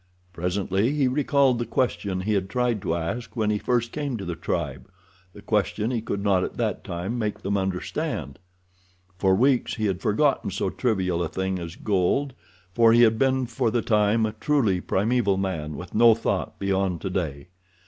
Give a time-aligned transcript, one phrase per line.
[0.33, 4.25] Presently he recalled the question he had tried to ask when he first came to
[4.25, 8.39] the tribe—the question he could not at that time make them understand.
[9.19, 12.33] For weeks he had forgotten so trivial a thing as gold,
[12.73, 16.99] for he had been for the time a truly primeval man with no thought beyond
[16.99, 17.49] today.